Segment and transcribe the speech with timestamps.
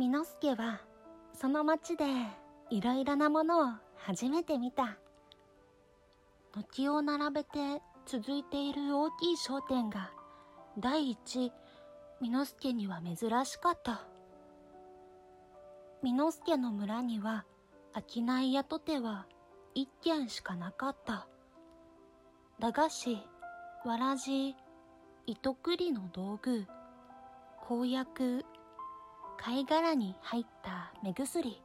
[0.00, 0.80] ミノスケは
[1.38, 2.06] その町で
[2.70, 4.96] いろいろなものを初めて見た。
[6.54, 10.10] 軒を並べて続いている大きい商店が
[10.78, 11.52] 第一、
[12.18, 14.06] ミノスケには珍しかった。
[16.02, 17.44] ミノスケの村には
[17.92, 19.26] 商い屋とては
[19.74, 21.28] 一軒しかなかった。
[22.58, 23.18] 駄菓子、
[23.84, 24.56] わらじ、
[25.26, 26.64] 糸くりの道具、
[27.60, 28.46] 公約、
[29.42, 31.62] 貝殻に入った目薬、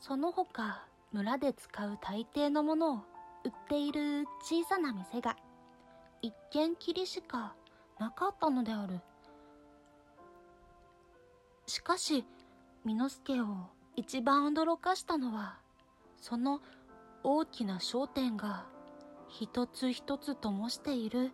[0.00, 2.96] その他村で使う大抵のものを
[3.44, 5.36] 売っている小さな店が
[6.22, 7.54] 一軒きりしか
[8.00, 8.98] なかったのである。
[11.68, 12.24] しかし、
[12.84, 13.46] ミノスケを
[13.94, 15.58] 一番驚かしたのは、
[16.20, 16.60] その
[17.22, 18.66] 大きな商店が
[19.28, 21.30] 一つ一つ灯している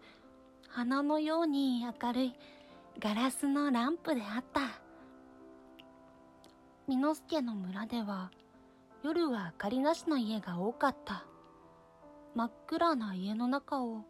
[0.68, 2.34] 花のように明るい
[2.98, 4.77] ガラスのランプであった。
[6.88, 8.30] ミノスケの村では
[9.04, 11.26] 夜は明かりなしの家が多かった。
[12.34, 14.06] 真っ暗な家の中を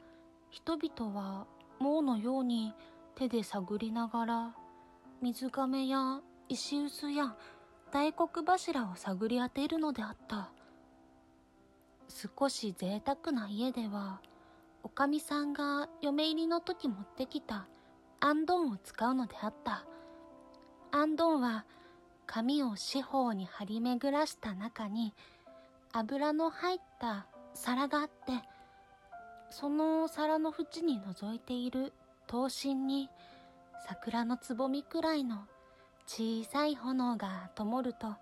[0.48, 1.48] 人々は
[1.80, 2.72] 網のように
[3.16, 4.54] 手で探りながら
[5.20, 7.34] 水亀や石臼や
[7.90, 10.52] 大黒柱を探り当てるのであった。
[12.06, 14.20] 少し贅沢な家では、
[14.84, 17.66] おかみさんが嫁入りの時持ってきた
[18.20, 19.84] あんどんを使うのであった。
[20.92, 21.64] あんどんは
[22.28, 25.14] 紙を四方に張り巡らした中に
[25.92, 28.14] 油の入った皿があって、
[29.50, 31.94] その皿の縁に覗いている
[32.26, 33.08] 刀身に
[33.88, 35.38] 桜のつぼみくらいの
[36.06, 38.14] 小さい炎が灯ると、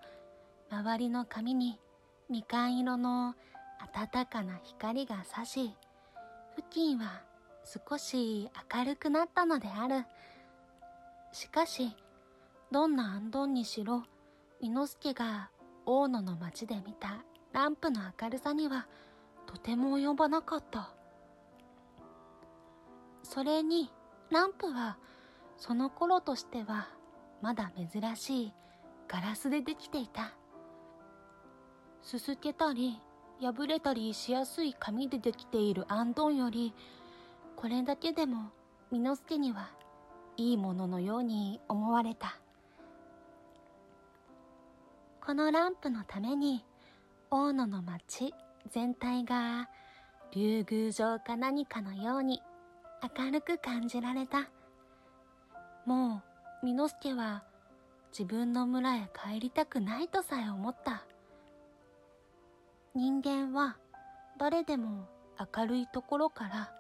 [0.70, 1.80] 周りの紙に
[2.30, 3.34] みかん色の
[3.92, 5.74] 暖かな光が差し、
[6.54, 7.22] 付近は
[7.64, 10.04] 少し明るくなったのである。
[11.32, 11.96] しかし、
[12.72, 14.02] どんなアンドンにしろ、
[14.60, 15.50] 伊之助が
[15.84, 18.86] 大野の町で見たランプの明るさには
[19.46, 20.90] とても及ばなかった。
[23.22, 23.90] それに、
[24.30, 24.98] ランプは
[25.56, 26.88] その頃としては
[27.40, 28.52] まだ珍しい
[29.06, 30.32] ガラスでできていた。
[32.02, 33.00] すすけたり
[33.40, 36.74] 破れたりしやすい紙でできているアンドンより、
[37.54, 38.50] これだけでも
[38.90, 39.70] ミノスケには
[40.36, 42.40] いいもののように思われた。
[45.26, 46.64] このランプのために、
[47.32, 48.32] 大野の町
[48.70, 49.68] 全体が
[50.30, 52.40] 竜宮城か何かのように
[53.18, 54.48] 明るく感じられた。
[55.84, 56.22] も
[56.62, 57.42] う、ミノスケは
[58.16, 61.04] 自分の村へ帰りたくないとさえ思った。
[62.94, 63.78] 人間は
[64.38, 65.08] 誰でも
[65.56, 66.72] 明るいところから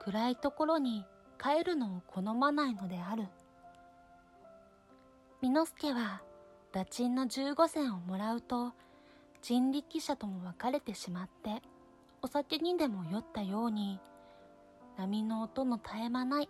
[0.00, 1.04] 暗いところに
[1.38, 3.26] 帰るのを好まないのである。
[5.42, 6.22] ミノスケは
[6.74, 8.72] 打賃の15銭をもらうと
[9.42, 11.62] 人力車とも別れてしまって
[12.20, 14.00] お酒にでも酔ったように
[14.98, 16.48] 波の音の絶え間ない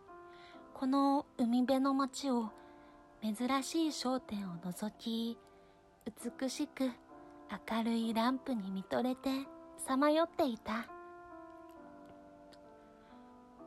[0.73, 2.49] この海辺の街を
[3.23, 5.37] 珍しい商店を覗き
[6.41, 6.91] 美しく
[7.71, 9.29] 明るいランプに見とれて
[9.77, 10.87] さまよっていた。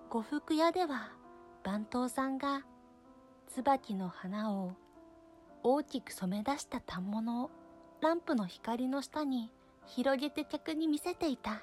[0.09, 1.11] 呉服屋では
[1.63, 2.63] 番頭さんが
[3.47, 4.71] 椿の花を
[5.69, 7.49] 大きく染め出した反物を
[7.99, 9.51] ランプの光の下に
[9.85, 11.61] 広げて客に見せていた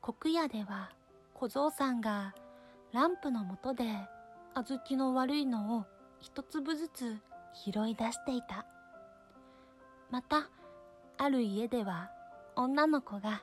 [0.00, 0.92] 国屋では
[1.34, 2.34] 小僧さんが
[2.94, 3.84] ランプの下で
[4.54, 5.84] 小豆の悪いのを
[6.20, 7.18] 一粒ずつ
[7.52, 8.64] 拾い出していた。
[10.10, 10.48] また、
[11.18, 12.10] ある家では
[12.56, 13.42] 女の子が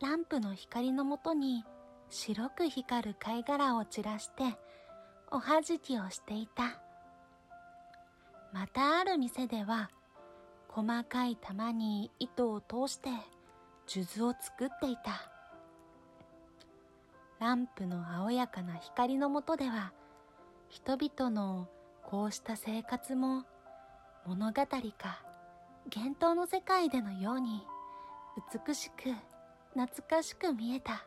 [0.00, 1.64] ランプの光のもとに
[2.08, 4.42] 白く光る貝殻を散らして
[5.30, 6.82] おはじきをしていた。
[8.52, 9.90] またある店では
[10.68, 13.08] 細かい玉に糸を通して
[13.86, 15.28] 数珠を作っていた。
[17.40, 19.92] ランプの青やかな光のもとでは
[20.68, 21.68] 人々の
[22.04, 23.44] こうした生活も
[24.24, 24.68] 物語か
[25.92, 27.66] 幻冬の世界でのように
[28.66, 29.10] 美しく
[29.74, 31.04] 懐かしく見えた。